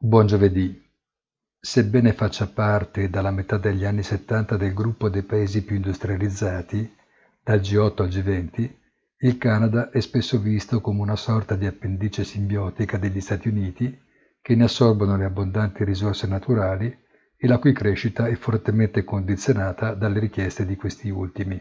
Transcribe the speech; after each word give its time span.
Buon 0.00 0.28
giovedì. 0.28 0.80
Sebbene 1.58 2.12
faccia 2.12 2.46
parte 2.46 3.10
dalla 3.10 3.32
metà 3.32 3.58
degli 3.58 3.84
anni 3.84 4.04
settanta 4.04 4.56
del 4.56 4.72
gruppo 4.72 5.08
dei 5.08 5.24
paesi 5.24 5.64
più 5.64 5.74
industrializzati, 5.74 6.94
dal 7.42 7.58
G8 7.58 8.02
al 8.02 8.08
G20, 8.08 8.70
il 9.22 9.38
Canada 9.38 9.90
è 9.90 9.98
spesso 9.98 10.38
visto 10.38 10.80
come 10.80 11.00
una 11.00 11.16
sorta 11.16 11.56
di 11.56 11.66
appendice 11.66 12.22
simbiotica 12.22 12.96
degli 12.96 13.20
Stati 13.20 13.48
Uniti 13.48 14.00
che 14.40 14.54
ne 14.54 14.62
assorbono 14.62 15.16
le 15.16 15.24
abbondanti 15.24 15.82
risorse 15.82 16.28
naturali 16.28 16.96
e 17.36 17.48
la 17.48 17.58
cui 17.58 17.72
crescita 17.72 18.28
è 18.28 18.36
fortemente 18.36 19.02
condizionata 19.02 19.94
dalle 19.94 20.20
richieste 20.20 20.64
di 20.64 20.76
questi 20.76 21.10
ultimi. 21.10 21.60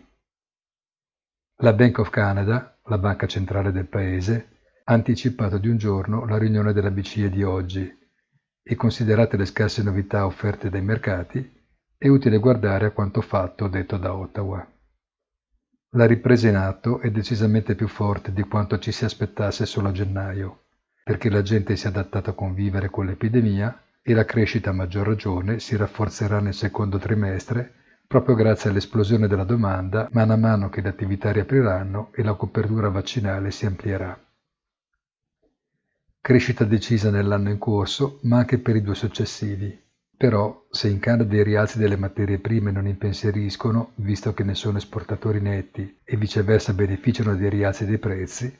La 1.63 1.73
Bank 1.73 1.97
of 1.97 2.11
Canada, 2.11 2.77
la 2.83 2.99
banca 2.99 3.25
centrale 3.25 3.71
del 3.71 3.87
paese, 3.87 4.59
ha 4.83 4.93
anticipato 4.93 5.57
di 5.57 5.69
un 5.69 5.77
giorno 5.77 6.27
la 6.27 6.37
riunione 6.37 6.71
della 6.71 6.91
BCE 6.91 7.31
di 7.31 7.41
oggi 7.41 8.05
e 8.67 8.75
considerate 8.75 9.37
le 9.37 9.45
scarse 9.45 9.81
novità 9.81 10.25
offerte 10.25 10.69
dai 10.69 10.81
mercati, 10.81 11.55
è 11.97 12.07
utile 12.07 12.37
guardare 12.37 12.87
a 12.87 12.91
quanto 12.91 13.21
fatto 13.21 13.67
detto 13.67 13.97
da 13.97 14.13
Ottawa. 14.13 14.67
La 15.91 16.05
ripresa 16.05 16.49
in 16.49 16.57
atto 16.57 16.99
è 16.99 17.09
decisamente 17.09 17.75
più 17.75 17.87
forte 17.87 18.33
di 18.33 18.43
quanto 18.43 18.77
ci 18.77 18.91
si 18.91 19.05
aspettasse 19.05 19.65
solo 19.65 19.87
a 19.87 19.93
gennaio, 19.93 20.63
perché 21.03 21.29
la 21.29 21.41
gente 21.41 21.77
si 21.77 21.85
è 21.85 21.89
adattata 21.89 22.31
a 22.31 22.33
convivere 22.33 22.89
con 22.89 23.05
l'epidemia 23.05 23.83
e 24.01 24.13
la 24.13 24.25
crescita 24.25 24.71
a 24.71 24.73
maggior 24.73 25.07
ragione 25.07 25.59
si 25.59 25.77
rafforzerà 25.77 26.41
nel 26.41 26.53
secondo 26.53 26.97
trimestre 26.97 27.73
proprio 28.07 28.35
grazie 28.35 28.69
all'esplosione 28.69 29.27
della 29.27 29.43
domanda 29.43 30.07
man 30.11 30.39
mano 30.39 30.69
che 30.69 30.79
le 30.79 30.89
attività 30.89 31.31
riapriranno 31.31 32.11
e 32.13 32.23
la 32.23 32.35
copertura 32.35 32.89
vaccinale 32.89 33.51
si 33.51 33.65
amplierà. 33.65 34.26
Crescita 36.27 36.65
decisa 36.65 37.09
nell'anno 37.09 37.51
in 37.51 37.57
corso, 37.57 38.19
ma 38.23 38.39
anche 38.39 38.57
per 38.57 38.75
i 38.75 38.81
due 38.81 38.95
successivi. 38.95 39.81
Però, 40.17 40.65
se 40.69 40.89
in 40.89 40.99
Canada 40.99 41.33
i 41.33 41.41
rialzi 41.41 41.77
delle 41.77 41.95
materie 41.95 42.37
prime 42.37 42.69
non 42.69 42.85
impensieriscono, 42.85 43.91
visto 43.95 44.33
che 44.33 44.43
ne 44.43 44.53
sono 44.53 44.77
esportatori 44.77 45.39
netti 45.39 45.99
e 46.03 46.17
viceversa 46.17 46.73
beneficiano 46.73 47.33
dei 47.37 47.49
rialzi 47.49 47.85
dei 47.85 47.97
prezzi, 47.97 48.53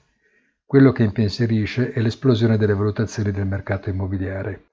quello 0.63 0.93
che 0.93 1.03
impensierisce 1.03 1.91
è 1.91 1.99
l'esplosione 1.99 2.55
delle 2.55 2.73
valutazioni 2.73 3.31
del 3.31 3.45
mercato 3.45 3.89
immobiliare. 3.89 4.67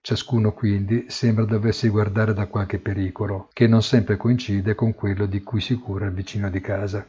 Ciascuno 0.00 0.52
quindi 0.52 1.06
sembra 1.08 1.44
doversi 1.44 1.88
guardare 1.88 2.34
da 2.34 2.46
qualche 2.46 2.78
pericolo, 2.78 3.48
che 3.52 3.66
non 3.66 3.82
sempre 3.82 4.16
coincide 4.16 4.76
con 4.76 4.94
quello 4.94 5.26
di 5.26 5.42
cui 5.42 5.60
si 5.60 5.74
cura 5.74 6.06
il 6.06 6.12
vicino 6.12 6.48
di 6.50 6.60
casa. 6.60 7.04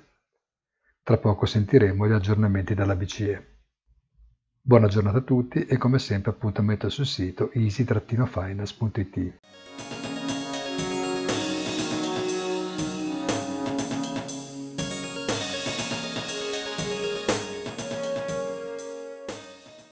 Tra 1.04 1.18
poco 1.18 1.46
sentiremo 1.46 2.08
gli 2.08 2.14
aggiornamenti 2.14 2.74
dalla 2.74 2.96
BCE. 2.96 3.58
Buona 4.70 4.86
giornata 4.86 5.18
a 5.18 5.22
tutti 5.22 5.66
e 5.66 5.78
come 5.78 5.98
sempre 5.98 6.30
appuntamento 6.30 6.90
sul 6.90 7.08
sito 7.08 7.50
easy-finance.it. 7.54 9.34